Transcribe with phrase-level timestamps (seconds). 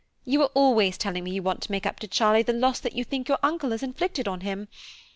[0.25, 2.93] You are always telling me you want to make up to Charlie the loss that
[2.95, 4.67] you think your uncle has inflicted on him.